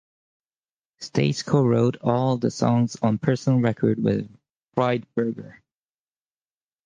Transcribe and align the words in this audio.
Stace 0.97 1.43
co-wrote 1.43 1.97
all 2.01 2.33
of 2.33 2.41
the 2.41 2.49
songs 2.49 2.97
on 3.03 3.19
Personal 3.19 3.59
Record 3.59 4.01
with 4.01 4.35
Friedberger. 4.75 5.59